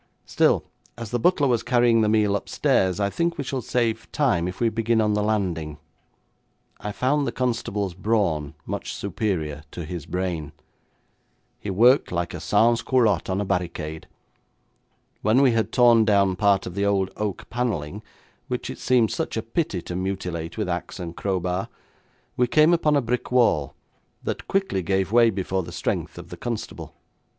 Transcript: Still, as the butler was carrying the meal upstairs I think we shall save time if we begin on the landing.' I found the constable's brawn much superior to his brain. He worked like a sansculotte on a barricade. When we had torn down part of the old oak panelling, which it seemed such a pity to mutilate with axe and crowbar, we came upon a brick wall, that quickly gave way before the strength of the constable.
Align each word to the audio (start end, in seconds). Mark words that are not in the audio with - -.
Still, 0.25 0.63
as 0.97 1.11
the 1.11 1.19
butler 1.19 1.47
was 1.47 1.61
carrying 1.61 2.01
the 2.01 2.09
meal 2.09 2.35
upstairs 2.35 2.99
I 2.99 3.11
think 3.11 3.37
we 3.37 3.43
shall 3.43 3.61
save 3.61 4.11
time 4.11 4.47
if 4.47 4.59
we 4.59 4.69
begin 4.69 4.99
on 4.99 5.13
the 5.13 5.21
landing.' 5.21 5.77
I 6.79 6.91
found 6.91 7.27
the 7.27 7.31
constable's 7.31 7.93
brawn 7.93 8.55
much 8.65 8.95
superior 8.95 9.63
to 9.69 9.85
his 9.85 10.07
brain. 10.07 10.53
He 11.59 11.69
worked 11.69 12.11
like 12.11 12.33
a 12.33 12.39
sansculotte 12.39 13.29
on 13.29 13.39
a 13.39 13.45
barricade. 13.45 14.07
When 15.21 15.39
we 15.39 15.51
had 15.51 15.71
torn 15.71 16.03
down 16.03 16.35
part 16.35 16.65
of 16.65 16.73
the 16.73 16.83
old 16.83 17.11
oak 17.15 17.47
panelling, 17.51 18.01
which 18.47 18.71
it 18.71 18.79
seemed 18.79 19.11
such 19.11 19.37
a 19.37 19.43
pity 19.43 19.83
to 19.83 19.95
mutilate 19.95 20.57
with 20.57 20.67
axe 20.67 20.99
and 20.99 21.15
crowbar, 21.15 21.67
we 22.35 22.47
came 22.47 22.73
upon 22.73 22.95
a 22.95 23.01
brick 23.03 23.31
wall, 23.31 23.75
that 24.23 24.47
quickly 24.47 24.81
gave 24.81 25.11
way 25.11 25.29
before 25.29 25.61
the 25.61 25.71
strength 25.71 26.17
of 26.17 26.29
the 26.29 26.37
constable. 26.37 26.95